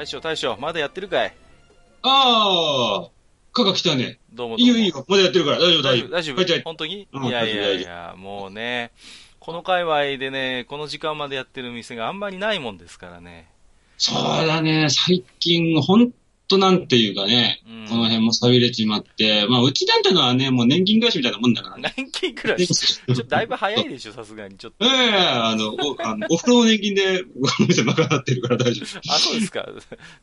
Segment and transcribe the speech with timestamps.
[0.00, 1.34] 大将大将まだやってるかい？
[2.02, 3.10] ああ、
[3.52, 4.18] かが来たね。
[4.32, 6.08] どうもいいよいいよ、まだやってるから、大丈夫大丈夫。
[6.08, 7.06] 大丈夫帰っちゃえ本当に？
[7.12, 8.92] うんいやいやいや、もうね、
[9.40, 13.50] この界隈でね、この時間までやってる店があんまりないもんですからね。
[13.98, 16.10] そうだね、最近、ほん
[16.50, 21.92] となんていうかね、うんこの辺も錆びれちまって、まあ、うちなんてのはね、もう年金返しみたいなもんだからね。
[21.96, 24.56] 年金くらい、ちょっとだいぶ早いでしょ、さすがに。
[24.58, 24.84] ちょっと。
[24.84, 27.24] ええあの、お、 あの、お風呂の年金で、
[27.60, 29.00] お店賄ってるから大丈夫。
[29.12, 29.66] あ、そうですか。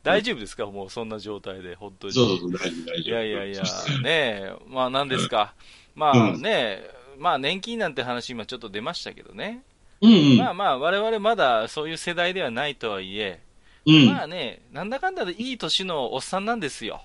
[0.02, 0.64] 大丈夫ですか？
[0.64, 2.14] もうそんな状態で、本当に。
[2.14, 3.14] そうそう大丈夫、大い丈夫。
[3.16, 3.66] やいやいや、ね
[4.06, 5.52] え、まあ何ですか？
[5.94, 9.62] まあうんねえ、まあ年金なんて話今ちょっと出ましたけどね。
[10.00, 10.36] うんうん。
[10.38, 13.40] まあまあ我々まだそういう世代ではないとはいえ、
[13.88, 14.06] うん。
[14.06, 17.00] まあね、なんだかんだでいい年のおっさんなんですよ。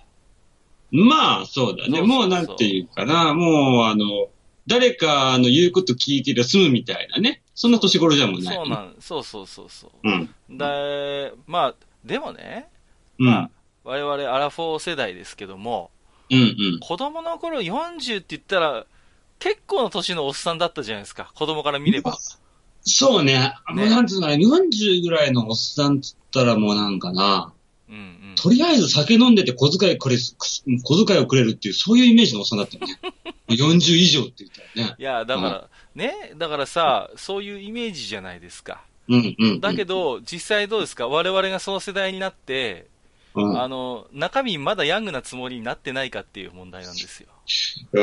[0.92, 2.02] まあ、そうだね。
[2.02, 4.28] もうなんていうかな、もう、あの、
[4.67, 7.42] 誰かの言うこと聞いてりゃ済むみたいなね。
[7.56, 8.56] そんな年頃じゃもんない。
[8.56, 9.92] そうなん、そうそうそうそう。
[10.03, 10.30] うん。
[10.50, 12.70] で、まあ、でもね、
[13.18, 13.25] うん。
[13.25, 13.50] まあ、
[13.86, 15.90] 我々アラフォー世代ですけども、
[16.30, 16.80] うんうん。
[16.80, 18.86] 子供の頃40って言ったら、
[19.40, 21.31] 結構の年のおっさんだったじゃないですか。
[21.36, 22.18] 子供から見れば。
[22.84, 23.53] そうね。
[23.70, 27.53] もうなんていうのかな、40ぐらいのおっさんっつったらもうなんかな、
[27.90, 28.36] うんうん。
[28.36, 30.36] とりあえず酒飲んでて小遣いくれす、
[30.84, 33.00] 小遣いをくれるっていう、そういうイメージのおっさんだったよね。
[33.50, 34.95] 40以上って言ったらね。
[34.98, 38.81] いや、だから、ね、だからさ、そういうイメージじゃないですか。
[39.08, 39.59] うんうん。
[39.62, 41.07] だけど、実際どうですか？
[41.07, 42.88] 我々がその世代になって、
[43.36, 47.30] うん、あの、中身まだヤングなつもりになってないかっていう問題なんですよ。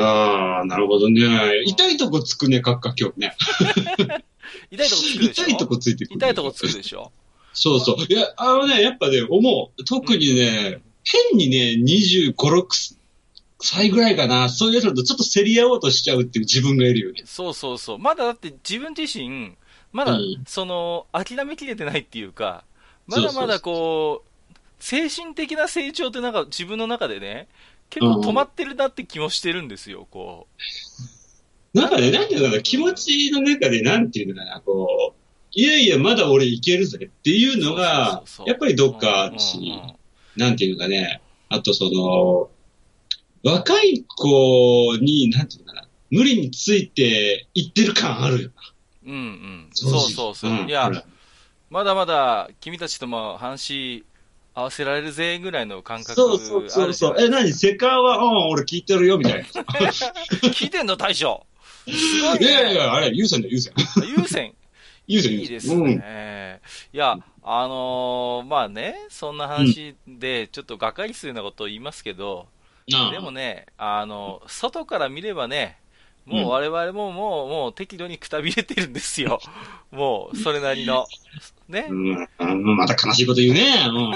[0.03, 1.62] ああ、なるほどね。
[1.66, 3.37] 痛いとこつくね、かっか今日ね。
[4.71, 5.44] 痛いとこつくでしょ？
[5.44, 6.16] 痛いとこついてくる。
[6.16, 7.12] 痛いとこつくでしょ？
[7.53, 7.97] そうそう。
[8.09, 9.84] いや、あのね、やっぱね、思う。
[9.84, 12.97] 特にね、変にね、25、6
[13.59, 17.22] 歳ぐらいかな、そういうやつだとちょっと競り合おうとしちゃうっていう自分がいるよね。
[17.25, 17.99] そうそうそう。
[17.99, 19.56] まだだって自分自身、
[19.93, 22.65] まだうん、その、諦めきれてないっていうか、
[23.06, 27.49] まだまだこう、精神的な成長ってなんか自分の中でね、
[27.91, 30.47] 結構止まってるなって気もしてるんですよ、こ
[31.72, 35.20] なんかね、なんていうのかな、気持ちの中でなんていうのかな、こう、
[35.53, 38.76] いやいや、まだ俺いけるぜっていうのがやっぱりう。
[38.76, 39.80] どっかあるし、
[40.36, 42.50] なんていうのかね、あとその、
[43.42, 48.54] 若い子に、なんていうのかな、無理についていってる感あるよな。
[49.06, 49.70] うんうん。
[49.72, 50.53] そうそうそう。
[50.53, 50.91] んいや
[51.70, 54.04] まだまだ君たちとも話
[54.54, 57.16] 合わせられるぜぐらいの感覚そうそうそうそう。
[57.19, 57.53] え、何？
[57.53, 59.44] セカは、うん、俺聞いてるよ、みたいな。
[60.50, 60.97] 聞いてんの？
[60.97, 61.47] 大将
[61.86, 62.74] いいやいね。
[62.74, 63.72] や、あれ、優先だよ、優先。
[64.16, 64.54] 優先。
[65.06, 65.48] 優先、いい。
[65.48, 66.60] ですね。
[66.92, 72.46] いや、あのーまあね、そんな話で、ちょっとがかりするようなことを言いますけど、
[72.92, 73.10] うん。
[73.10, 75.78] でもね、あの、外から見ればね、
[76.26, 79.41] もう我々ももう、もう適度にくたびれてるんですよ。
[79.91, 81.06] もう、それなりの。
[81.68, 81.86] ね。
[81.88, 83.86] うん、うんまた悲しいこと言うね。
[83.88, 84.10] うん。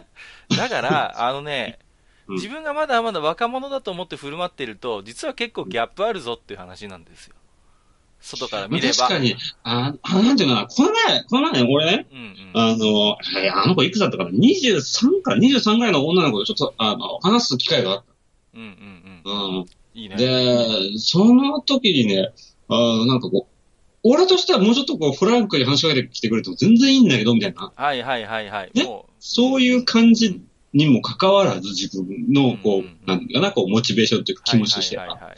[0.56, 1.87] だから、あのね、うん
[2.28, 7.34] 自分がまだまだ若者だと思って振る舞ってると、実は結構ギャップあるぞっていう話なんですよ。
[8.20, 8.94] 外から見れば。
[8.94, 12.50] 確かに、あ、あなんていうのかな、この前、この前ね、俺ね、うんうん。
[12.54, 18.04] あの、えあの子いくつだったかな ?23 か、23ぐらいの女の子とちょっと、あの、話す機会があっ
[18.54, 19.30] うんうんた。
[19.30, 19.56] うん。
[19.58, 19.66] うん。
[19.94, 20.16] いいね。
[20.16, 22.32] で、その時にね、
[22.68, 23.58] あなんかこう、
[24.02, 27.72] 俺としてはもうちょっとこう、フランクに話しかけてきてくれても全然いいんだけど、みたいな。
[27.74, 28.70] はいはいはいはい。
[28.74, 28.84] ね
[29.20, 30.40] そういう感じ
[30.74, 35.34] にもかかわらず、自分の、こうなんかな、こう、モチベーションというか気持ちとしては。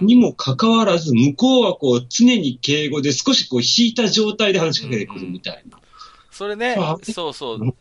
[0.00, 5.78] にもかかわらず、向こうはこう、常に敬語で少しこう、引いた状態で話しかけてくるみたいな。
[6.30, 7.74] それねあ、そうそううん。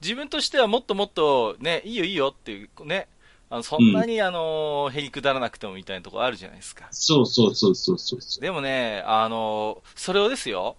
[0.00, 3.08] 自分としてはもっともっと、ね、いいよいいよっていう、ね、
[3.50, 6.86] あのそんなに、あの、へりくだらなくてもみたいなところあるじゃないですか。
[6.92, 8.40] そうそうそうそうそうそう。
[8.40, 10.76] でもね、あの、それをですよ、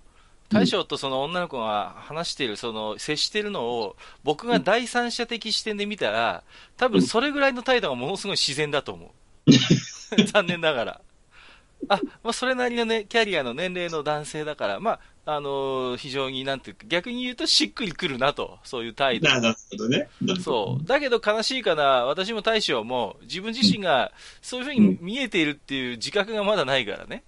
[0.52, 6.44] 大将とその女の子が話している、その、接しているのを、僕が第三者的視点で見たら、
[6.78, 9.14] 多分それぐらいの態度がものすごい自然だと思
[9.48, 9.52] う。
[10.28, 11.02] 残念ながら。
[11.88, 19.30] あ、まあ、それなりのね、キャリアの年齢の男性だから、まあ、あのー非常になんていうか、逆に言うとしっくりくるなと、そういう態度。
[19.30, 20.10] なるほどね。
[20.42, 20.86] そう。
[20.86, 24.12] だけど悲しいかな、私も大将も自分自身が
[24.42, 27.24] そういうふうに見えているっていう自覚がまだないからね。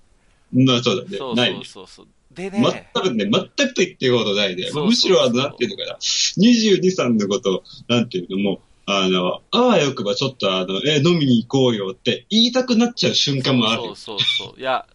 [0.52, 1.18] まあそうだね。
[1.18, 2.08] そうそうそうそう。
[2.33, 4.63] でね、全くね、全くと言ってることないね。
[4.63, 5.97] そうそうそうむしろ、あの、なんていうのかな。
[5.97, 13.83] 22、3のこと、なんていうのも、あの、あわよくばちょっとあの、え、飲みに行こうよって言いたくなっちゃう瞬間もある。
[13.83, 14.59] そうそうそう。
[14.59, 14.85] いや、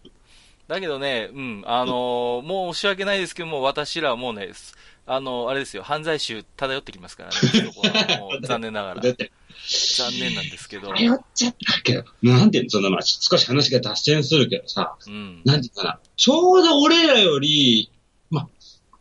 [0.67, 4.51] だけどね、うん、あのーもう申し訳ないですけども、私らはもうね、
[5.07, 7.35] あのーあれですよ、犯罪集漂ってきますからね、
[8.45, 9.09] 残念ながらだ。
[9.09, 9.31] って、
[9.67, 10.91] 残念なんですけど。
[10.91, 15.41] 迷っちゃったけど、なんていうの、その、まあ、少し話が脱線するけどさ、うん。
[15.45, 17.91] なんていうかな、ちょうど俺らより、
[18.29, 18.47] まあ、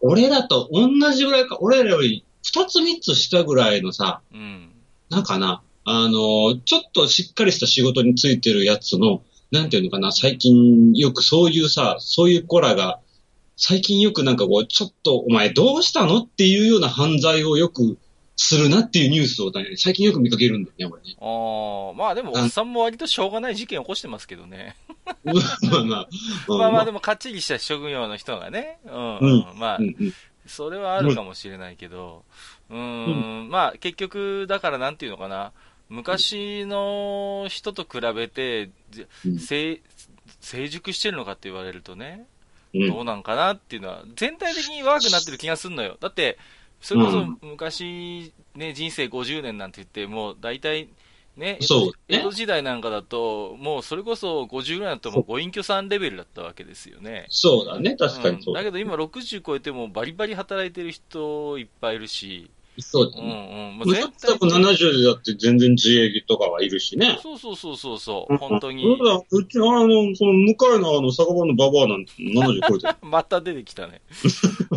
[0.01, 4.71] 俺らと同じぐらいか、俺らより二つ三つ下ぐらいのさ、うん。
[5.11, 13.01] なんかな、あの、ちょっとしっかりした仕事についてるやつの、なんていうのかな、最近よくそういうさ、そういう子らが、
[13.57, 17.99] 最近よくなんかこう、ちょっとお前どうしたのっていうような犯罪をよく
[18.41, 21.17] するなっていうニュースをね、最近よく見かけるんだよね、俺ね。
[21.21, 24.77] ああ、まあでも、おっさんも割としょうがない事件起こしてますけどね。
[25.25, 25.33] ま
[25.81, 26.09] あまあ。
[26.49, 28.79] まあまあでも、かっちりした職業の人がね。
[28.87, 29.19] うん。
[29.19, 30.15] うんまあう、んうん
[30.47, 32.25] それはあるかもしれないけど、
[32.71, 35.53] うーん、まあ結局、だからなんていうのかな、
[35.91, 39.83] 昔の人と比べて、ぜうん成
[40.41, 42.25] 成熟してるのかって言われるとね、
[42.73, 45.99] うんどうなんかなっていうのは、全体的に若くなってる気がするのよ。
[46.01, 46.39] だって、
[46.81, 50.89] それこそうん昔、ね、人生50年なんて言って、もう大体、
[51.37, 57.27] ね、江戸そうね江戸時代なんかだと、もうそれこそ50ぐらいだともうご隠居さんレベルだったわけですよね。
[57.29, 58.61] そうだね、確かにそうだ。
[58.61, 63.73] うんだけど今60超えてもバリバリ働いてる人いっぱいいるし、うんそうだね。
[63.73, 63.79] うん。
[63.79, 67.19] もうむしろ多分70でだって全然自営とかはいるしね。
[67.23, 68.85] そうそうそうそうそう、本当に。
[68.85, 72.95] そうだ、うち、あの、その、向かいのあの、酒場のババアなんて70超えてる。
[73.03, 74.01] また出てきたね。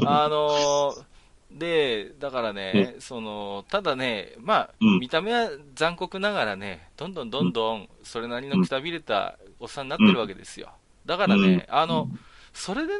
[0.03, 1.10] あのー
[1.57, 10.69] で、だからね、その、ただね、まあ、うん見た目は残酷ながらね、どんどんどんどん、それなりのくたびれたおっさんになってるわけですよ。
[11.05, 12.09] だからね、あの、
[12.53, 12.99] それでね、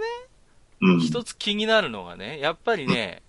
[0.82, 1.00] うん。
[1.00, 3.22] 一つ気になるのがね、やっぱりね、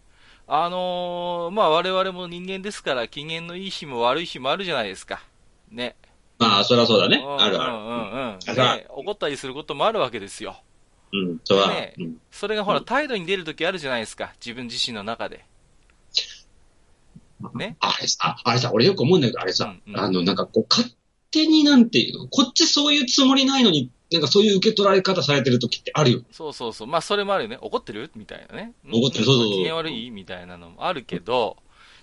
[0.49, 5.23] あのーまあ我々も人間ですから、機嫌のいい日も悪い日もあるじゃないですか。
[5.71, 5.95] ね。
[6.39, 7.23] まあ、そりゃそうだね。
[7.25, 7.73] うんあるある。
[7.73, 8.39] うんうん
[8.89, 10.57] 怒ったりすることもあるわけですよ。
[11.12, 11.94] うん、それ。
[11.99, 14.32] うんそれがほら、うん態度に出るときあるじゃないですか。
[14.44, 15.44] 自分自身の中で。
[17.55, 17.76] ね。
[17.81, 20.88] あれさ、あれさ、俺よく思うんだけど、あれさ、うんうんあの、なんかこう、勝
[21.31, 26.23] 手になんていうの、こっちそういうつもりないのに、なんかそういう受け取られ方されてる時ってあるよ。
[26.31, 26.88] そうそうそう。
[26.88, 27.59] まあ、それもあるよね。
[27.61, 28.73] 怒ってるみたいなね。
[28.93, 31.56] 怒ってるそうそうそう機嫌悪いみたいなのもあるけど、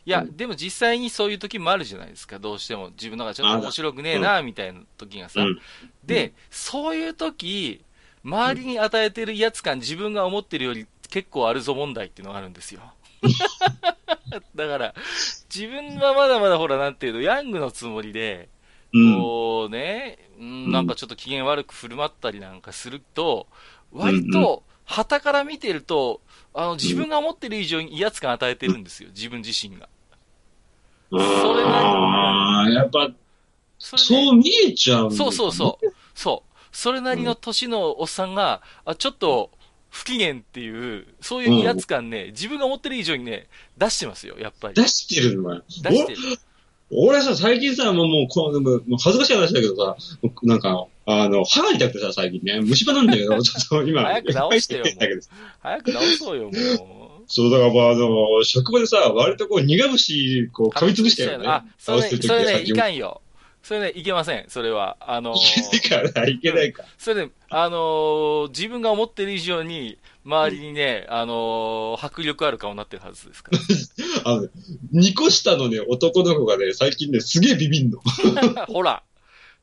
[0.06, 2.40] いや、うんでも実際にそういう時もあるじゃないですか。
[2.40, 2.90] どうしても。
[2.92, 5.42] 自分の中でちょっと面白くねえな、みたいな時がさ。
[5.42, 5.60] うん。
[6.04, 7.82] で、そういう時、
[8.24, 12.82] 周りに与えてる威圧感、自分が思ってるより結構あるぞ問題っていうのがあるんですよ。
[14.56, 14.94] だから、
[15.54, 18.50] 自分はまだまだほら、なんていうの、ヤングのつもりで、
[18.94, 19.22] うん。
[19.22, 23.48] こうね、なんかちょっと機嫌悪く振る舞ったりなんかすると、
[23.92, 26.22] 割と、旗から見てると、
[26.54, 29.88] あの、自分が思ってる以上に威圧感与えてるんですよ、自分自身が。
[31.12, 33.10] それああ、やっぱ、
[33.78, 33.96] そ
[34.32, 35.88] う見えちゃうそうそうそう。
[36.14, 36.49] そう。
[36.72, 39.52] それなりの年のおっさんが、あ、ちょっと、
[39.90, 44.76] 不機嫌っていう、そういう威圧感ね、自分が思ってる以上にね、出してますよ、やっぱり。
[44.76, 45.64] 出してるのよ。
[45.68, 46.18] 出してる。
[46.22, 46.38] 俺
[46.92, 49.96] 俺さ、最近さ、もう、もう、こう、もう恥ずかしい話だけどさ、
[50.42, 54.84] なんか、あの、歯が痛くてさ、最近ね、虫歯なんだけど、 ちょっと今、早く直してよ
[55.60, 60.70] 早く直そうよ、もそう、だからまあ、あの、職場でさ、割とこう、苦虫、こう、う。
[60.70, 61.48] 噛みつぶしたよね。
[61.48, 62.92] あ、それね、それね、いかん。
[62.92, 63.22] んよ。
[63.62, 64.98] それね、いけません、それは。
[65.02, 65.38] あのー
[65.78, 66.84] いけないから、いけないか。
[66.98, 73.60] それね、あのー自分が思ってる以上に、周りにね、あのー迫力ある顔になってるはずですから。
[74.32, 74.48] あの、
[74.94, 78.00] 2個下のね、男の子がね、最近ね、すげえビビんの。
[78.68, 79.04] ほら。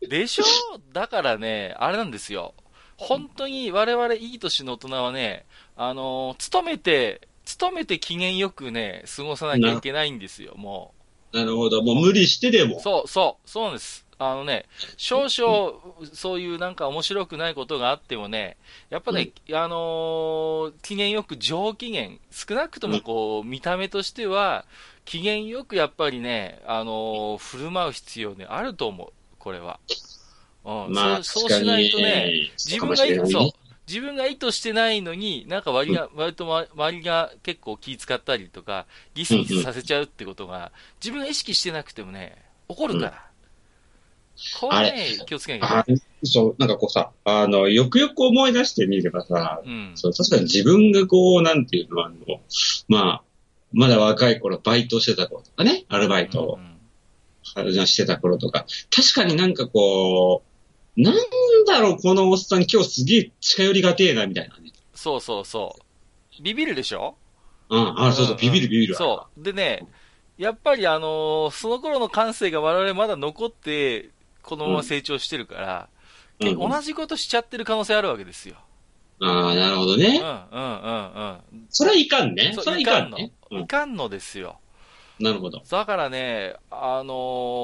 [0.06, 0.44] でしょ？
[0.92, 2.54] だからね、あれなんですよ。
[2.98, 10.94] 本当に我々いい年の大人はね、あのー勤めて、勤めて機嫌よくね、過ごさなきゃいけないんですよ、も
[11.36, 12.68] なるほど、もう無理してでう。
[12.68, 12.80] も。
[12.80, 14.06] そう、そう、そうなんです。
[14.18, 14.64] あのね、
[14.96, 15.74] 少々、
[16.14, 18.56] そういうなんか面白くないことがあってもね、
[18.88, 24.64] やっぱね、あのー機嫌よく上機嫌、少なくともこう、見た目としては、
[25.04, 29.78] 機嫌よくやっぱりね、あのー振る舞う必要ね、あると思う、これは。
[30.64, 33.65] うん、まあ、そうしないとね、自分がいいねそう。
[33.88, 42.36] 自分が意図してないのに、なんか割が、割とま周りが結構気使ったりとか、ギスギスさせちゃうってことが、自分が意識してなくてもね、
[42.68, 43.26] 起こるから。
[44.60, 49.62] これね、気をつけなきゃいあそう、なんかこうさ、あの、よくよく思い出してみればさ。
[49.64, 49.92] うん。
[49.94, 52.16] そう、確かに自分がこう、なんていうの、あの、
[52.88, 53.22] まあ、
[53.72, 56.76] まだ若い頃、バイトしてた頃とかね、アルバイトをうん
[57.86, 60.45] してた頃とか、確かになんかこう、
[60.96, 61.14] なん
[61.66, 64.72] だろう、このおっさん今日すげえ近寄りがてえな、みたいなね。
[64.94, 66.42] そうそうそう。
[66.42, 67.16] ビビるでしょ？
[67.68, 68.98] うん、あ、そうそう、ビビるビビるわ。
[68.98, 69.42] そう。
[69.42, 69.86] でね、
[70.38, 74.10] やっぱりあのーその頃の感性が我々まだ残って、
[74.42, 75.88] このまま成長してるから、
[76.40, 78.56] うんけ同じことしちゃってる可能性あるわけですよ。
[79.20, 80.20] ああ、なるほどうん、うん、ね。
[80.20, 81.66] うん、うん。
[81.70, 82.54] それはいかんね。
[82.54, 83.18] それはいかんの。
[83.50, 84.58] うん、いかんのですよ。
[85.18, 85.62] なるほど。
[85.70, 87.14] だからね、あの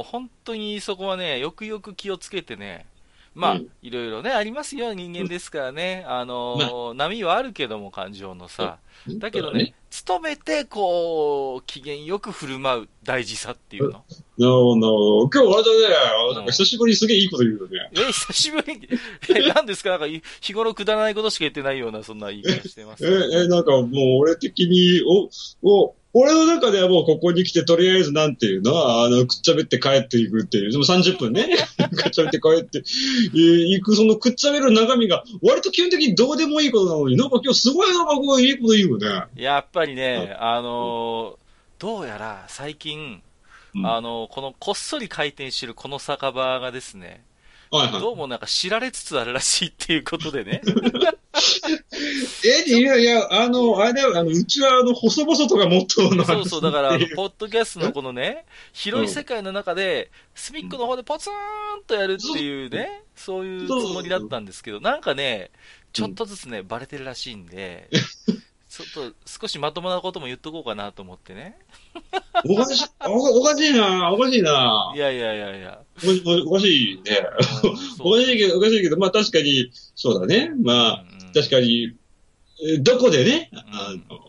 [0.01, 2.87] ー本当にそこはね、よくよく気をつけてね、
[3.35, 3.69] まあ、うん。
[3.83, 6.05] いろいろね、ありますよ、人間ですからね。
[6.07, 8.79] あのー波はあるけども、感情のさ。
[9.19, 9.75] だけどね、
[10.07, 13.91] 努めて、こう、機嫌よく振る舞う大事さっていうの。
[14.39, 15.29] なるほど。
[15.31, 15.97] 今日あれだね、
[16.31, 16.35] うん。
[16.37, 17.91] なんか久しぶりにすげえいいこと言うよね。
[17.97, 18.89] え、久しぶりに、
[19.35, 19.91] え、何ですか？
[19.91, 23.05] なんか、い日頃くだらないことしか言ってないような、そんな言い方してます。
[23.07, 23.11] え、
[23.45, 23.85] え、なんかもう
[24.21, 25.03] 俺的に、
[25.62, 31.49] お、お、俺の中ではもうここに来てとりあえずなんていうのあの、くっちゃべって帰っていくっていう、でも30分ね、
[31.97, 39.25] くっちゃべって帰って、えー行くそのくっちゃべる中身が割と基本的にどうでもいいことなのに、なんか今日すごいなんかこういいこと言うよね。
[39.37, 41.42] やっぱりね、あのー
[41.78, 43.23] どうやら最近、
[43.75, 43.87] うん。
[43.87, 47.25] あのーこのこっそり回転してるこの酒場がですね、
[47.73, 48.00] はいはい。
[48.02, 50.61] どうもなんか知られつつあるらしいっていうことでね。
[52.69, 65.50] え、いやいや、あの、あれだよ、あの、うちはあの、細々とがモットーのそうそう、だから、ポッドキャストのこのね、広い世界の中で、隅っこの方でポツーンとやるっていうね、そういうつもりだったんですけど、なんかね、
[65.95, 67.88] ちょっとずつね、バレてるらしいんで、
[68.69, 71.59] ちょっと少しまともなことも言っとこうかなと思ってね。
[72.45, 74.93] おかしい、おおかしいな、おかしいな。
[74.95, 75.82] いやいやいやいや。
[76.47, 77.03] おかしいね。
[77.65, 80.51] うんおかしいけど、おかしいけど、まあ確かに、そうだね。
[80.63, 81.95] まあ、確かに、
[82.65, 84.23] えーどこでね、あの、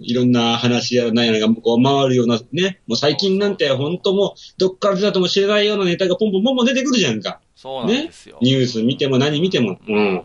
[0.00, 7.40] いろんな話やなんやらがこう回るようなね、もう最近なんて本当もう、どっから出たとも知れないようなネタがポンポンポンポン出てくるじゃんか。
[7.56, 8.38] そうなんですよ。
[8.42, 9.72] ニュース見ても何見ても。
[9.72, 9.78] う。
[9.88, 10.24] うんん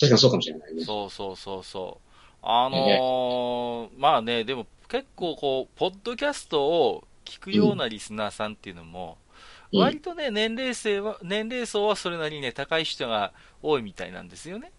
[0.00, 0.84] 確かにそうかもしれないね。
[0.84, 2.04] そうそうそうそう。
[2.42, 9.23] あのーまあね、でも結構こう、ポッドキャストを聞くようなリスナーさんっていうのも、うん
[9.72, 14.72] 割とね、年齢層は、年齢層はそれなりにね、高い人が多いみたいなんですよね。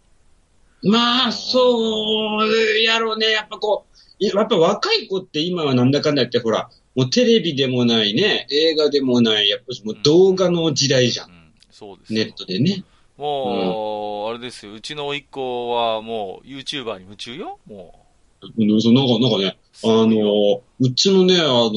[0.83, 3.31] まあ、そうやろうね。
[3.31, 11.25] やっぱこう、いやっぱ若い子って今はなんだかんだ言って、ほら、もうテレビでもないね、映画でもない、やっぱりもう動画の時代じゃ。
[11.25, 12.83] うんん、そうですよネットでね。
[13.17, 18.05] もう、あれですよ、うちの甥っ子はもう YouTuber に夢中よ、も
[18.57, 19.89] うんそうなんか、なんかね、う。
[19.89, 21.71] あの、うちのね、あの、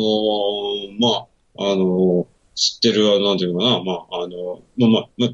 [1.00, 1.26] ま
[1.58, 2.26] あ、あの、
[2.58, 5.30] 知ってる、なんていうのかな、まあ、あの、まあまあ、まあ、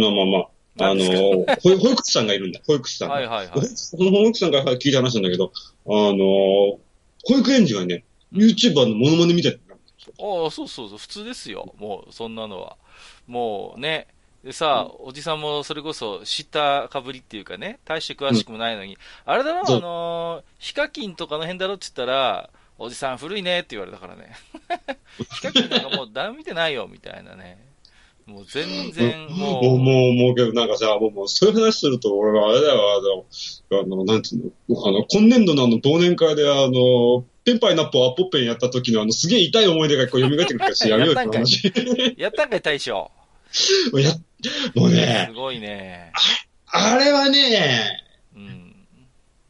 [0.00, 1.04] まあまあまあ、あの、
[1.60, 3.14] 保育士さんがいるんだ、保育士さんが。
[3.16, 3.66] はいはいはい。
[3.66, 5.52] その保育士さんが聞いた話なんだけど、
[5.86, 6.16] あの、
[7.24, 9.74] 保育園児がね、YouTuber のモノマネみたいな。
[9.74, 11.74] ああ、そうそうそう、普通ですよ。
[11.78, 12.76] もう、そんなのは。
[13.26, 14.06] もうね。
[14.42, 24.32] でさ、おじさんもそれこそ知ったかぶりっていうかね、大して詳しくもないのに、あれだろ、あのーヒカキンとかの辺だろって言ったら、おじさん古いねって言われたからね。
[25.68, 27.72] なんかもう誰も見てないよ、みたいなね。
[28.26, 33.26] もう全然、もう、もう、もう、もう、けど、なんかさ、もう、もうそういう話すると、俺はあれだよ、
[33.70, 41.72] あの、あの、なんていうの、あの、今年度のあの、忘年会で、あの、ペンパイナッポーアッポッペンやった時の、あの、すげえ痛い思い出がこう蘇ってくるからし、やめようって話。
[42.16, 42.94] やったんかい、大将。
[42.94, 44.12] もうや、
[44.74, 46.12] もうねす、ごいね。
[46.66, 48.02] あれはね、
[48.36, 48.86] うん。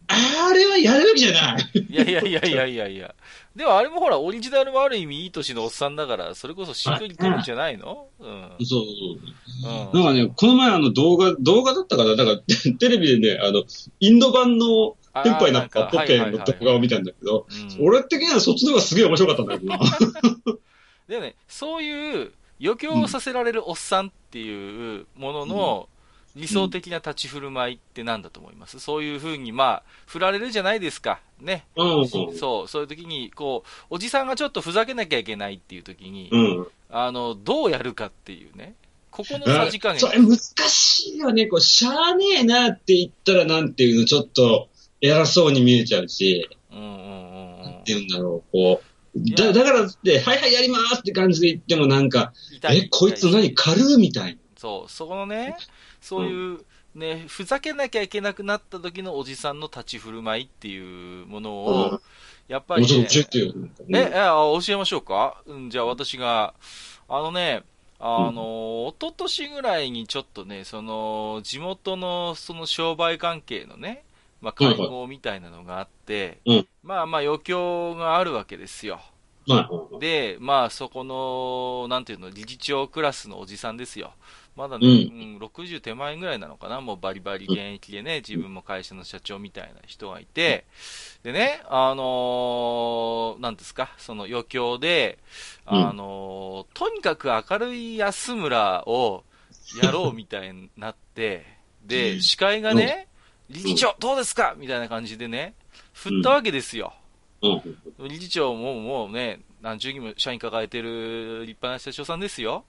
[0.08, 1.70] あれはやるべきじゃない。
[1.74, 3.14] いやいやいやいやいやいや。
[3.56, 8.06] でもあれもほら、オリジナルもある意味いい年のおっさんだから、それこそしっくりくるんじゃないの？
[8.18, 8.50] うん。
[8.64, 8.84] そう
[9.60, 10.02] そううん。
[10.02, 12.38] なんかね、この前あの動画、動画だったから、だから
[12.78, 13.64] テレビでね、あの、
[14.00, 17.46] インド版のペンパイナッポーアッポッペンの動画を見たんだけど、
[17.78, 19.78] うん俺的にはそっちの方がすげえ面白かったんだけどな。
[21.08, 22.32] でもね、そういう
[22.62, 25.88] 余興させられるおっさんっていうものの
[26.34, 28.80] 理想的な立ち振る舞いって何だと思います？
[28.80, 31.20] そういうふうに、まあ、振られるじゃないですか。
[31.40, 31.66] ね。
[31.76, 32.08] うん。
[32.08, 36.66] そう、そういう時に、こう、おじさんがちょっとふざけなきゃいけないっていう時に、うん。
[36.90, 38.74] あの、どうやるかっていうね。
[39.10, 40.00] ここのさじ加減。
[40.00, 41.46] それ難しいよね。
[41.46, 44.68] こう、しゃあねえなって言ったらなんていうの、ちょっと
[45.02, 49.30] 偉そうに見えちゃうし、うんうんうんうんなんていうんだろう、こう。
[49.36, 55.56] だだからって、はいはいやりますって感じで言ってもなんか、え、こいつ何軽うみたいそう、そこのね、
[56.02, 56.60] そういう、
[56.94, 62.00] ね、ふざけなきゃいけなくなった時のおじさんの立ち振る舞いっていうものうをん、
[62.48, 63.54] やっぱり、ね教えてよ。
[63.88, 65.42] え、教えましょうか？
[65.46, 66.52] うん、じゃあ私が、
[67.08, 67.62] あのね、
[67.98, 74.04] あの、一昨年ぐらいにちょっとね、その、地元のその商売関係のね、
[74.40, 79.00] まあ、会合みたいなのがあって、うんまあまあ余興があるわけですよ。
[79.46, 80.00] はい。
[80.00, 84.12] で、まあそこの、なんていうの、理事長クラスのおじさんですよ。
[84.54, 90.66] まだね、ううん60手前ぐらいなのかな、もうバリバリ現役でね、自分も会社の社長みたいな人がいて、
[91.22, 95.18] でね、あのーなんですか、その余興で、
[95.64, 99.24] あのーとにかく明るい安村を
[99.82, 101.46] やろうみたいになって、
[101.84, 103.08] で、司会がね、
[103.50, 104.54] 理事長どうですか？
[104.56, 105.54] みたいな感じでね、
[105.94, 106.92] 振ったわけですよ。
[107.40, 108.08] うん。
[108.08, 112.64] 理事長ももうね、何十人も社員抱えてる立派な社長さんですよ。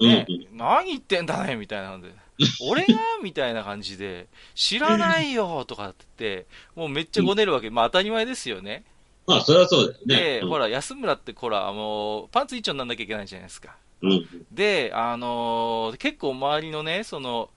[0.00, 0.08] うん。
[0.08, 2.14] ね、何言ってんだねみたいな感じで。
[2.68, 7.70] 俺がみたいな感じで、知らないよとかって言って、もうめっちゃごねるわけ。
[7.70, 8.84] まあ当たり前ですよね。
[9.26, 10.16] まあ、それはそうだよね。
[10.16, 13.74] で、うんほら、安村ってほら、あの、パンツ一丁になんなきゃいけないじゃないですか。
[14.02, 14.46] うん。
[14.52, 17.50] で、あのー結構周りのね、その、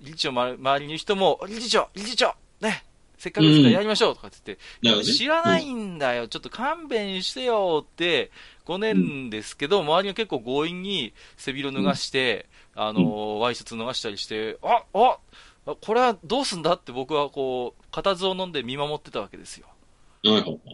[0.00, 2.84] 理事長ま周りの人も、理事長理事長ね
[3.18, 8.30] せっかくですからやりましょうとかって言って、なるほどね知らないんだよ、ちょっと勘弁してよって
[8.66, 15.18] ごねるんですけど、周りが結構強引に背広脱がして、あのーワイシャツ脱がしたりして、ああ
[15.66, 19.66] あこれはどうすんだって僕はこう、固唾を飲んで見守ってたわけですよ。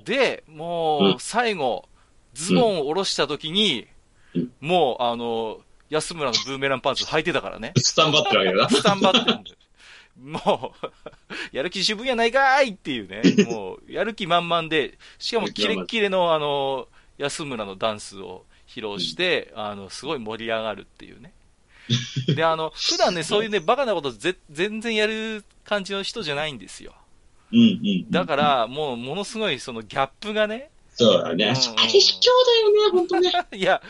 [0.05, 1.89] で、もうんう、最後、
[2.35, 3.87] ズボンを下ろした時に
[4.35, 7.73] うん、もう、あの、安村のブーメランパンツ履いてたからね。
[7.77, 8.71] スタンバってるわけだな。
[8.71, 9.43] スタンバってんだよ。
[10.19, 10.87] もう、
[11.57, 13.23] やる気十分やないかーいっていうね。
[13.45, 16.89] もう、やる気満々で、しかもキレッキレのあの、
[17.19, 21.33] 安村のダンスを披露して、あの、すごい盛り上がるっていうね。
[22.35, 26.95] で、あの、普段ね、そういうね、バカなことぜ全然やる感じの人じゃないんですよ。
[27.53, 28.11] うんうん。
[28.11, 31.47] だから、もう、ものすごいそのギャップがね、そうだね。
[31.47, 33.33] うんあれ卑怯だよね、ほんとね。
[33.53, 33.83] いや、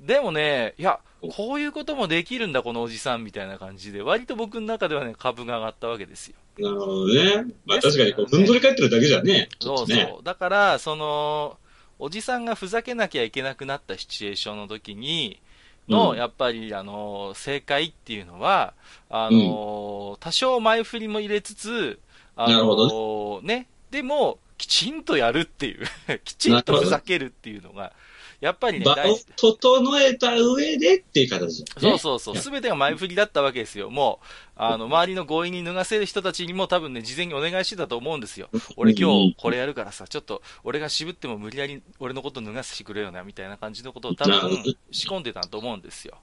[0.00, 6.34] でもね、いや、こういうこともできるんだ、このおじさんみたいな感じで、割と僕の中ではね、株が上がったわけですよ。
[6.58, 7.44] なるほどね。
[7.64, 9.48] まあ確かにこう、ふんぞり返ってるだけじゃね。
[9.60, 9.86] そう。
[9.86, 10.24] そう。
[10.24, 11.58] だから、その、
[11.98, 15.40] おじさんがふざけなきゃいけなくなったシチュエーションの時に、
[15.88, 16.16] の、うん。
[16.16, 18.74] やっぱり、あの、正解っていうのは、
[19.10, 21.98] あの、多少前振りも入れつつ、
[22.36, 25.86] あの、ね、でも、きちんとやるっていう、
[26.24, 27.92] きちんとふざけるっていうのが、
[28.40, 29.18] やっぱりね、場を。
[29.36, 31.80] 整えた上でっていう形だね。
[31.80, 32.36] そうそうそう。
[32.36, 33.90] すべてが前振りだったわけですよ。
[33.90, 38.48] もう、あの、周りの強引に脱がせる人たちにも多分ね、事前にお願いしてたと思うんですよ。
[38.76, 46.18] 俺今日これやるからさ、ちょっと、俺が渋っても無理やり俺のこと脱がせてくれよな、みたいな感じのことを多分仕込んでたと思うんですよ。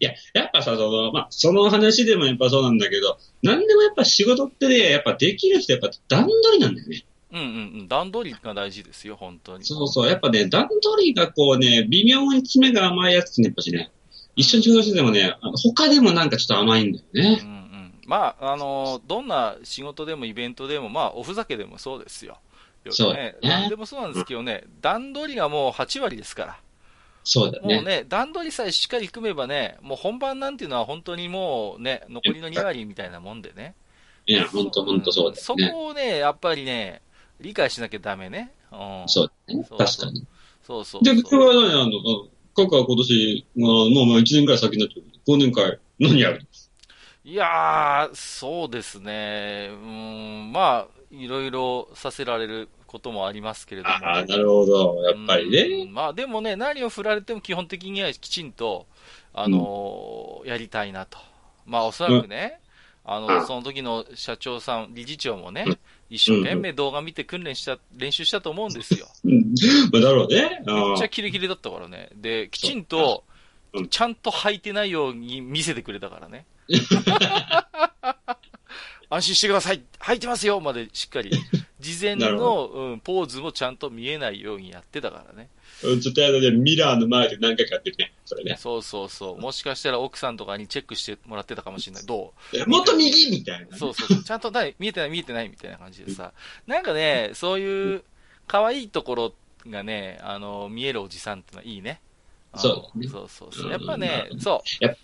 [0.00, 7.04] いや、やっぱさ、その、まあ、その話でもやっぱそうなんだけど、なんでもやっぱ仕事ってね、やっぱできる人やっぱ段取りなんだよね。
[7.32, 7.48] うんうんう
[7.82, 7.88] ん。
[7.88, 9.64] 段取りが大事ですよ、本当に。
[9.64, 13.90] そうそう、やっぱね、段取りがこうね、微妙に爪が甘いやつってね、やっぱしね、
[14.36, 17.34] 一緒に仕事しててもね、あの他でもなんかちょっと甘いんだようんうね。
[17.36, 17.92] ん。
[18.06, 22.38] まあ、あの、どんな仕事でもイベントでも、まあ、おふざけでもそうですよ。
[22.90, 26.60] そうだね何でもそうなんですけどね、段取りがもう8割ですから。
[27.24, 27.74] そうだね。
[27.74, 33.74] もうね、段取りさえしっかり組めばね、もう本番なんていうのは本当にもうね、残りの2割みたいなもんでね。
[34.26, 35.72] いや、ほんとほんとそうだそよね。
[35.72, 37.02] こをね、やっぱりね、
[37.40, 38.52] 理解しなきゃダメね。
[38.72, 39.04] うん。
[39.06, 39.66] そうだね。
[39.68, 40.26] 確かに。
[40.66, 41.90] そうそうで、そう今日は何あの、
[42.56, 46.46] カカは今年、まあ、もうまあ1年くらい先になってる忘年会、何やる？
[47.24, 49.70] いやー、そうですね。
[49.72, 53.94] うん、まあ、いろいろさせられることもありますけれども。
[53.94, 55.02] ああ、なるほど。
[55.02, 55.84] やっぱりうね。
[55.90, 58.86] んまあでもね、何を振られても基本的にはきちんと、
[59.34, 61.18] あのーやりたいなと。
[61.64, 62.60] まあおそらくね、
[63.06, 65.78] あの、その時の社長さん、理事長もねうん、
[66.10, 69.06] 一生懸命動画見て訓練した、練習したと思うんですよ。
[69.92, 70.62] だろうね。
[70.66, 72.10] あめっちゃあキレキレだったからね。
[72.16, 73.24] で、きちんと
[73.76, 76.46] うん、ちゃんと履いてないように見せてくれたからね。
[79.08, 81.30] 安心してください履いてますよまでしっかり。
[81.94, 85.48] 事前の、うん、ポーズもちゃんと見えないようにやってたからね。
[85.84, 88.12] うんちょっとあのね、ミラーの前で何回かやってるね。
[88.24, 88.56] それね。
[88.58, 89.40] そうそうそう。
[89.40, 92.06] もしかしたら奥さんとかにチェックしてもらってたかもしれない。
[92.06, 92.32] ど
[92.66, 93.68] もっと右みたいなね。
[93.72, 94.24] うそうそうそう。
[94.24, 96.32] ちゃんと見えてない見えてないみたいな感じでさ。
[96.66, 98.02] なんかね、そういう
[98.46, 99.32] 可愛いところ
[99.68, 102.00] がね、あの、見えるおじさんってのはいいね。
[102.56, 103.66] そうそうそうそう。
[103.66, 104.84] うんやっぱね、そう。
[104.84, 104.96] やっ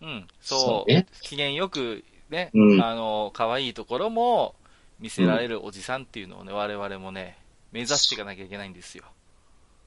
[0.00, 0.94] うん、そそうう。
[0.94, 4.54] ね機嫌よくね、うんあの、可愛いところも
[5.00, 7.38] 見せられるおじさんっていうのをね、我々もね、
[7.72, 9.04] 目指していかなきゃいけないんですよ。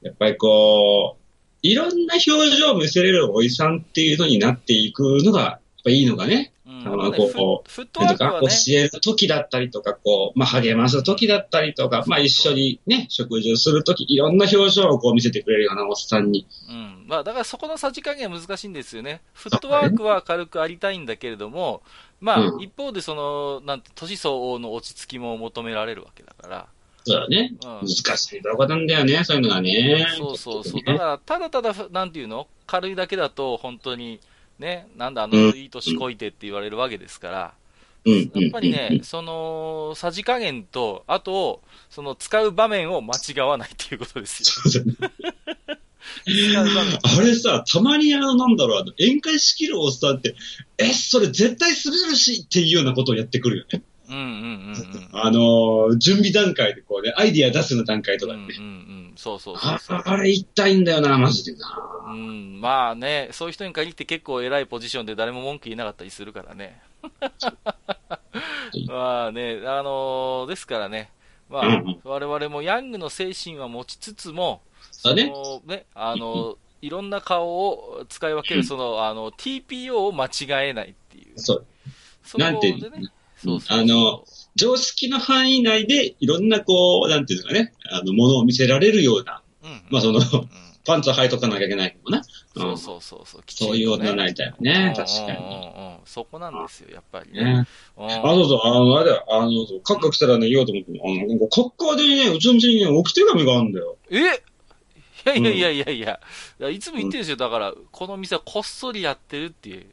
[0.02, 1.22] やっぱりこう、
[1.64, 6.54] いろんな表情を見せれるおじさんっていうのになっていくのが、やっぱいいのかね。
[6.86, 8.48] うんあのこう、フットワークはね。
[8.48, 16.48] 教える時だったりとか、こう、まあ、励ます時だったりとか、まあ、一緒にね、食事をする時、いろんな表情をこう見せてくれるようなおっさんに。
[16.70, 17.06] うん。
[17.08, 19.22] まあ、だからそこのさじ加減は難しいんですよね。
[19.34, 21.82] フットワークは軽くありたいんだけれども、
[22.20, 26.68] まあ、一方でその、なんて、年相応の落ち着きも求められるわけだから。
[27.04, 27.54] そうだね。
[27.64, 30.06] うん、難しいとこなんだよね、そういうのがね。
[30.18, 30.84] そうそうそう。
[30.86, 32.48] だから、ただただ、なんていうの？
[32.68, 34.20] 軽いだけだと、本当に、
[34.62, 37.54] ね、なんだ、あの、いい年こいてって言われるわけですから。
[38.06, 44.94] うん、やっぱりね、その、さじ加減と、あと、その、使う場面を間違わないっていうことですよ。
[47.04, 50.36] あれさ、たまにあの、なんだろう、あの、宴会仕切るおっさんって、
[50.78, 53.84] え、それ絶対滑るしっていうようなことをやってくるよね。
[54.12, 54.74] うんうん
[55.12, 58.40] うん、あの、準備段階でこうね、アイディア出すの段階とかね。
[58.40, 58.70] うんうんう
[59.14, 62.04] ん、そうそうそうああれ言いたいんだよな、マジでな。
[62.08, 66.82] うん、まあね、そういう人に限って結構偉いポジションで誰も文句言えなかったりするからね。
[68.88, 71.10] まあね、あのー、ですからね、
[71.50, 81.40] まあ、うん、我々もヤングの精神は持ちつつも、そのね、あの、いろんな顔を使い分ける、その、あの、TPO を間違えないっていう。
[81.40, 81.66] そう。
[82.24, 83.10] そなんていうね、
[83.44, 84.24] そうそうあの、
[84.56, 90.50] 常識の範囲内でいろんなこう、なんていうのかね、あの、ものを見せられるような、うん、まあその、うん、
[90.86, 92.24] パンツを履いとかなきゃいけないもな。
[92.56, 95.72] そうそうそうそう、ね、そういう女になりたいよね、確かに。
[96.06, 97.66] そこなんですよ、やっぱりね。
[97.98, 99.52] あ、そうそう、あの、あれだよ、あの、
[99.84, 103.98] カッカ来たらね、言おうと思って、あの、カッカでね、うちの店にね、置き手紙があるんだよ。
[104.10, 104.44] え
[105.24, 106.20] いやいやいやいやいや、
[106.60, 107.38] うん、いつも言ってるんですよ。
[107.38, 109.86] だから、この店はこっそりやってるっていう。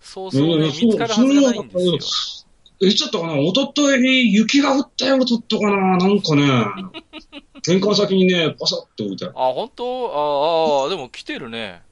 [0.00, 2.47] そうそうね、見つかるはずがないんですよ。
[2.80, 6.44] え、ちょっとかな、おととい雪が降ったよ、ちょっとかな、なんかね、
[7.66, 9.34] 玄関先にね、パサって置いてある。
[9.36, 10.84] あ、本当？
[10.84, 11.82] ああ、でも来てるね。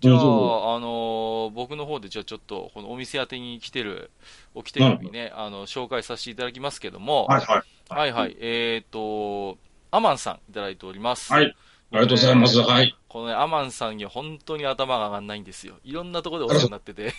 [0.00, 4.10] じゃあ、あのー、僕の方でじゃあちょっと、このお店宛てに来てる
[4.54, 7.62] 置き手紙ね、うん、あの、紹介させていただきますけども、はいはい。
[7.88, 8.36] はいはい。
[8.38, 9.56] えっ、ー、と、
[9.90, 11.32] アマンさんいただいております。
[11.32, 11.56] はい。
[11.92, 12.58] ありがとうございます。
[12.58, 12.94] はい。
[13.08, 15.76] このね、アマンさんには本当に頭が上がんないんですよ。
[15.84, 17.14] いろんなところでお世話になってて。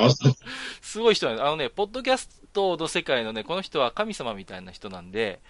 [0.80, 1.44] すごい人なんです。
[1.44, 5.40] あのね、ポッドキャストの世界のね、この人は神様みたいな人なんで、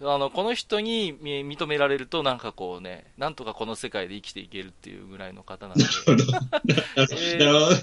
[0.00, 5.84] あの、この人に認められると、なんかこうね、なんとかこの世界で生きていけるっていうぐらいの方なんで。
[5.84, 7.82] えー、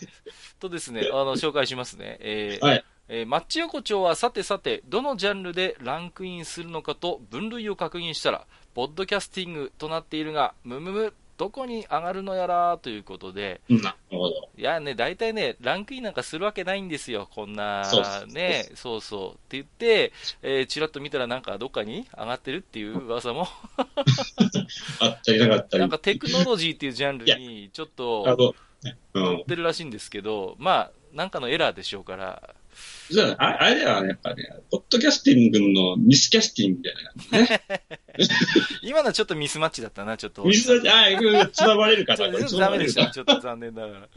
[0.60, 2.18] とですね、あの、紹介しますね。
[2.22, 2.86] えー、はい。
[3.10, 14.50] えー、マッチ横丁はさてさて、どのジャンルでランクインするのかと分類を確認したら、ポッドキャスティングとなっているが、むむむ、どこに上がるのやらということで、なるほど。
[14.58, 17.84] いやね、大体ね、ランクインなんかするわけないんですよ、こんな、
[18.28, 23.48] ね、そうそうって言って、えー、ちらっと見たらなんかどっかに上がってるっていう噂も。
[25.00, 25.82] あったりなかったり。
[25.82, 28.54] なんかテクノロジーっていうジャンルにちょっと、
[29.16, 32.56] 乗ってるらしいんですけど、まあ、なんかのエラーでしょうから、
[33.10, 36.84] じゃあ、あれだよね、やっぱね、ポッドキャスティングのミスキャスティングみ
[37.32, 37.62] たいなね。
[38.84, 40.44] 今のちょっとミスマッチだったな、ちょっと。
[40.44, 42.32] ミスマッチ、ああ、つままれるから。
[42.32, 44.08] ダメでした、ちょっと残念ながら。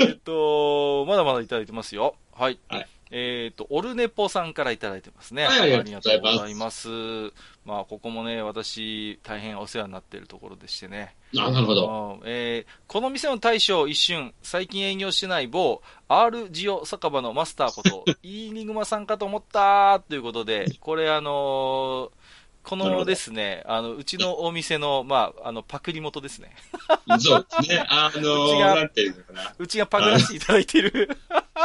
[0.00, 2.16] えっと、まだまだいただいてますよ。
[2.32, 2.58] はい。
[2.68, 5.44] はいえっ、ー、と、オルネポさんからいただいてますね。
[5.44, 6.88] はい、ありがとうございます。
[7.68, 11.14] まあ、ここもね、私、大変お世話になっているところでしてね。
[11.36, 12.18] あ、なるほど。
[12.24, 22.10] えー、この店の大将一瞬、最近営業してない某、R ジオ酒場のマスターこと、 イーニグマさんかと思ったということで、これあのー
[22.68, 26.54] このですね、あの、うちのお店の、まあ、あの、パクリ元ですね。
[27.18, 27.86] そうですね。
[27.88, 29.54] あのー、うちが。
[29.58, 31.08] うちがパクらせていただいてる。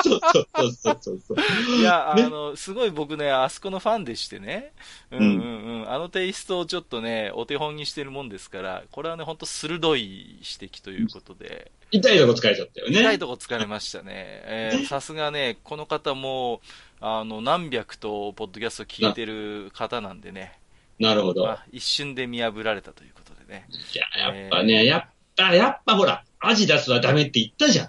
[0.02, 1.76] そうそうそうそうそう。
[1.78, 4.72] いや、ね、あの、すごい僕ね、あそこのファンでしてね。
[5.12, 5.92] うんうんうん。
[5.92, 11.72] あのテイストをちょっとね、お手本にしてるもんですから、これはね、ほんと鋭い指摘ということで。
[11.92, 13.00] 痛いとこ疲れちゃったよね。
[13.00, 14.14] 痛いとこ疲れましたね。
[14.16, 16.62] えー、さすがね、この方も、
[17.00, 20.58] あの、何百とポッドキャスト聞いてる方なんでね。
[21.00, 21.58] なるほど。
[21.72, 23.68] 一瞬で見破られたということでね。
[23.70, 27.88] いや、やっぱね、えー、やっぱ、やっぱほら、アジダスはダメって言ったじゃん。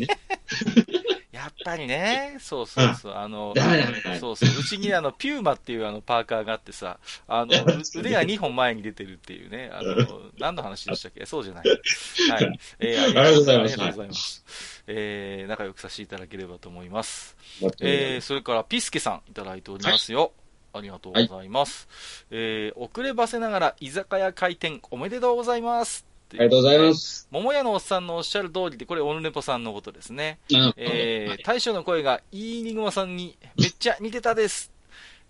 [0.00, 0.08] ね、
[1.42, 3.52] やっぱりね、そうそうそう、あの、
[4.20, 7.52] そうそう、うちにあの、ピューマっていうあの、パーカーがあってさ、あの、
[7.98, 9.96] 腕が2本前に出てるっていうね、あの、
[10.38, 11.26] 何の話でしたっけ？
[11.26, 11.64] そうじゃない。
[12.30, 12.58] はい。
[12.78, 13.72] えー、ありがとうございます。
[13.72, 14.44] ありがとうございます。
[14.86, 17.36] えー、仲良くさせていただければと思います。
[17.80, 20.32] えー、それから、ピスケさんいただいておりますよ。
[20.72, 21.88] ありがとうございます。
[22.30, 26.11] はい、えー、遅ればせながら居酒屋開店おめでとうございます。
[26.38, 27.28] ありがとうございます。
[27.30, 30.38] 桃屋のおっさんのおっしゃる通りで、これ、オルネポさんのことですね。
[30.76, 34.72] えー、はい、大将の声が、いいにぐまさんにめっちゃ似てたです。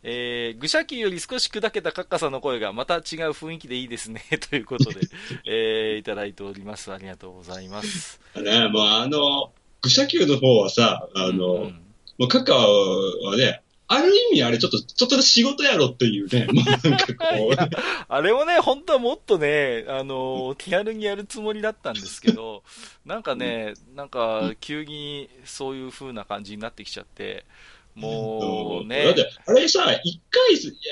[0.05, 5.01] えー、愚者級より少し砕けたカッカさんの声がまた違う雰囲気でいいですね、 ということで、
[5.45, 6.93] えー、いただいております。
[6.93, 8.21] ありがとうございます。
[8.35, 11.83] ね、もうあの、愚者級の方はさ、あの、うん
[12.19, 13.62] もうカカはね、
[13.93, 17.57] ある意味あれちょっと、ちょっと仕事やろっていうね、 もうなんかこう、
[18.09, 22.63] あれもね、本当はもっとね、あの、気軽にやるつもりだったんですけど、
[23.05, 27.45] なんかね、なんか、急にそういう風な感じになってきちゃって、
[27.95, 30.43] もうねだっ、て、あれさ、一回、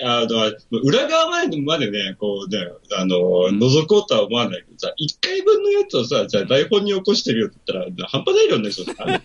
[0.04, 2.58] あの、裏側までまでね、こうね、
[2.96, 9.22] あの、覗こうとは思わないけどさ、一回分のやつをさ、じゃあ台本に起こしてるよって言ったら、 半端ない量になりそね。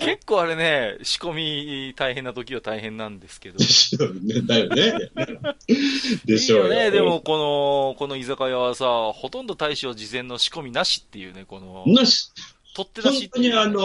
[0.00, 3.58] 結構あれね、仕込み大変な時は大変なんですけど。
[3.58, 4.40] でしょうね。
[4.42, 5.10] だよね。
[6.24, 12.32] でしょうね、でもこの、この居酒屋はさ、ほとんど大将事前の仕込みなしっていうね、この、なし、
[12.74, 13.80] 取って出本しっていうね当にあ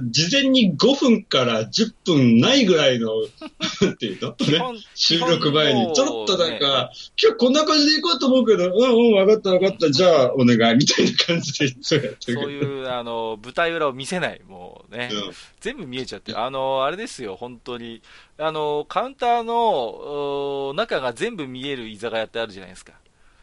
[0.00, 3.10] の、事前に5分から10分ないぐらいの、
[3.80, 4.30] なんていうの？
[4.74, 12.40] ね、収録前に、ちょろっとなんか、今日こんな感じで行こうと思うけど、うんうん、わかったわかった、じゃあお願い、みたいな感じで、 そうやってる。
[12.40, 15.10] そういう、あの、舞台裏を見せない、もうね。
[15.12, 15.32] うん。
[15.60, 16.40] 全部見えちゃってる。
[16.40, 18.02] あの、あれですよ、本当に。
[18.38, 22.94] あの、カウンターの、お中が全部見える居酒屋ってあるじゃないですか。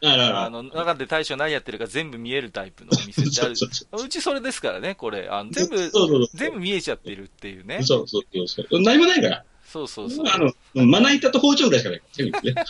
[0.04, 3.56] あの、中で大将何やってるか全部見えるタイプのお店 ってある。
[3.56, 5.28] そうちそれですからね、これ。
[5.30, 7.82] あの全部、そうそうそう全部見えちゃってるっていうね。
[7.82, 8.82] そうそうそうそう。
[8.82, 9.44] 何もないから。
[9.64, 10.26] そうそうそう。
[10.28, 10.52] あの、
[10.86, 12.66] まな板と包丁ぐらいしかないから。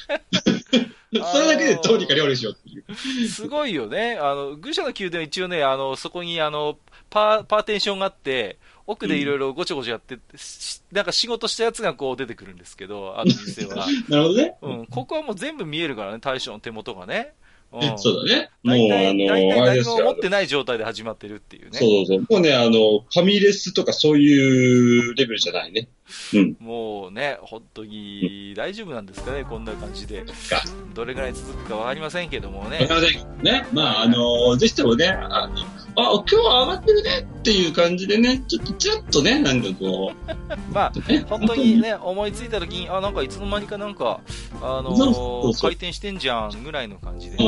[1.32, 3.28] それだけでどうにか料理しようっていう。
[3.28, 4.18] すごいよね。
[4.20, 6.78] あの、愚者の宮殿は一応ね、あの、そこにあの、
[7.10, 13.86] パー、パーテーションがあって、奥でいろいろごちょごちょやって、しなんか仕事したやつがこう出てくるんですけど、あの店は。
[14.08, 14.54] なるほどね。
[14.62, 17.34] うん、ここはもう全部見えるからね、大将の手元がね。
[17.72, 17.98] うん。
[17.98, 18.50] そうだね。
[18.62, 20.18] もう、あの、大体何も持っ。
[20.18, 21.78] てない状態で始まってるっていうね。
[21.78, 22.20] そうそう。
[22.20, 25.88] もうね、あの、ファミレスとかそういうレベルじゃないね。
[26.34, 26.56] うん。
[26.60, 30.22] もうね、本当に大丈夫なんですかね、こんな感じで。
[30.22, 30.62] か。
[30.94, 32.88] どれぐらい続くかわかりませんけどもねわ。
[32.88, 33.66] かりませんね。
[33.72, 35.54] まあ、あの、ぜひともね、あの、
[35.96, 40.12] あ、今日は上がってるねっていう感じでね、ちょっとちらっとね、なんかこ
[40.72, 44.20] まあ、う、ね、本当にね、思いついた時に、あ、なんかいつの間にかなんか、
[44.62, 47.37] あのそうそうそう回転してんじゃんぐらいの感じで。
[47.37, 47.42] うん。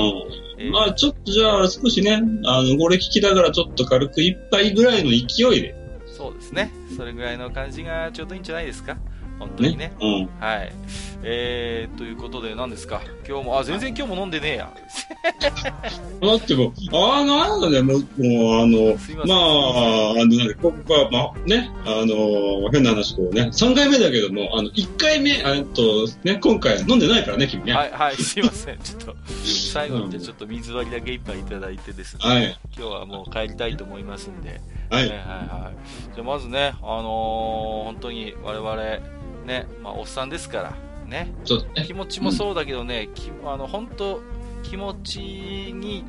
[0.59, 5.75] えーまあ、ちょっとじゃあ、少しね、あの、これ聞きながらちょっと軽く一杯ぐらいの勢いで、
[6.07, 6.73] そうですね。
[6.97, 8.97] それぐらいの感じがちょうどいいんじゃないですか。
[9.39, 9.89] 本当にね。
[9.89, 9.93] ね。
[10.01, 10.29] うん。
[10.41, 10.73] はい。
[11.27, 13.01] えー、ということで何ですか？
[13.27, 14.73] 今日も、あ、全然今日も飲んでねえや。
[16.21, 27.73] だってもう、ああ、なんだね、もう、もう、あの、すいませんまあ、あの、なんで、ここは、まあ、ね、あの、変な話、こうね、3回目だけども、あの、1回目、あと、ね、今回飲んでないからね、君ね。
[27.73, 28.79] はい、はい、すいません。
[28.79, 29.17] ちょっと、
[29.73, 32.21] 最後にじゃあちょっと水割りだけ一杯いただいてですね。
[32.23, 32.59] はい。
[32.77, 34.61] 今日はもう帰りたいと思いますんで。
[34.91, 35.09] はい。
[35.09, 36.15] はいはいはい。
[36.15, 38.75] じゃあまずね、あのー本当に我々、
[39.45, 40.71] ね、まあおっさんですから、
[41.07, 41.33] ね、
[41.75, 41.85] ね。
[41.87, 44.21] 気持ちもそうだけどね、きあの、本当
[44.63, 46.05] 気持ちに、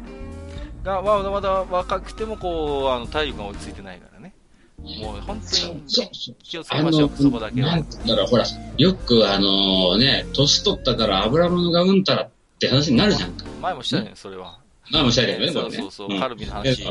[0.84, 4.34] が、まだまだ若くてもこう、あの、体力が追いついてないからね。
[4.78, 5.84] もう本当に。
[6.44, 7.86] 気をつけあましょう、の、そこだけはなん。
[7.86, 8.46] つったら、ほら、
[8.78, 13.46] よくあのね、年取ったから油物がうんたらって話になるじゃんか。
[13.62, 14.60] 前もしたよね、それは。
[14.92, 16.84] まあ、もしあれよね、これねそうそうそう、んカルビの話。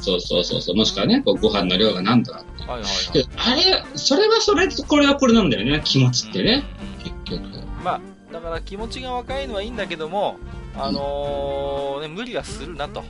[0.00, 0.76] そうそうそうそう。
[0.76, 2.64] もしくはね、こうご飯の量がなんとかって。
[2.64, 3.28] はいはい。
[3.36, 6.64] あれ、それはそれ、これはこれなんだよね、気持ちってね。
[7.02, 7.60] 結局。
[7.84, 8.00] まあ、
[8.32, 10.38] だから気持ちが若いのはいいんだけども、
[10.76, 13.04] あのーね、無理はするなと。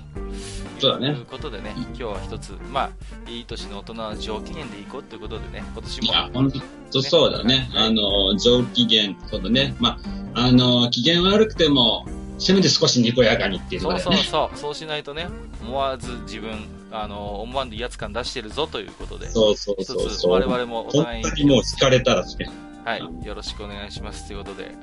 [0.80, 6.06] そうだねいうことでね、今日は一つ、まあ、いい年の大人は上機嫌でいこうということでね、今年も。
[6.06, 7.70] いや、ほんとそうだね。
[7.74, 9.74] あの、上機嫌、そうだね。
[9.78, 9.98] ま
[10.34, 12.06] あ、あの、機嫌悪くても、
[12.40, 14.28] せめて少しにこやかにっていうとこそうろだよね。
[14.28, 15.28] そうそう、そうしないとね、
[15.62, 20.10] 思わず自分、あの、思わんで威圧感出してるぞということで、そうそう一そうそう。
[20.10, 22.50] つ我々もお本互い当にもう疲れたらですね。
[22.84, 24.74] はい、よろしくお願いしますということで。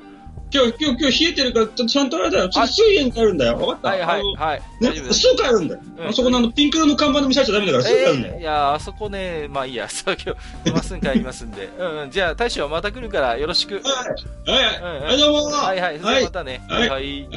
[0.54, 2.50] 今日、今日、今日冷えてるから、ちゃんとあれだよ。
[2.50, 3.58] ちょっと水泳に帰るんだよ。
[3.60, 3.90] わかった？
[3.90, 5.20] はいはいはい、ね、です。
[5.20, 5.82] すぐ帰るんだよ。
[5.98, 8.34] うんあそこのあの、ピンク色の看板で見せちゃダメだから、すぐ帰るんだよ。
[8.36, 11.70] えーいや、あそこね、まあいいや、そう今日、まっすぐ帰りますんで。
[11.78, 13.76] うん、うん、じゃあ、大将はまた来るからよろしく。
[13.76, 13.82] は
[14.46, 14.52] い。
[14.52, 14.62] は
[15.00, 15.02] い。
[15.04, 16.62] はい、どうもはいはい、またね。
[16.70, 17.28] はいはい。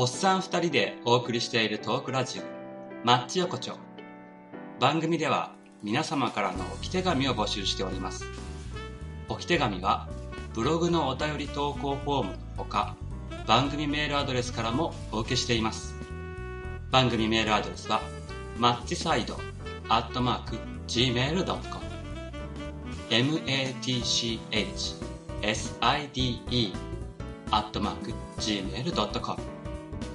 [0.00, 2.42] おっさん二人でお送りしているトークラジオ、
[3.04, 3.76] マッチ横丁。
[4.80, 8.24] 番組では皆様からの置き手紙を募集しております。
[9.28, 10.08] 置き手紙は
[10.54, 12.96] ブログのお便り投稿フォームのほか、
[13.46, 15.94] 番組メールアドレスからもお受けしています。
[16.90, 18.00] 番組メールアドレスは、
[18.56, 19.36] マッチサイド
[19.90, 20.56] アットマーク
[20.88, 21.60] gmail.com
[23.10, 24.40] matchside
[27.50, 29.59] アットマーク gmail.com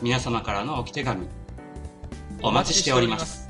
[0.00, 1.26] 皆様からの置き手紙
[2.40, 3.47] お待ちしております。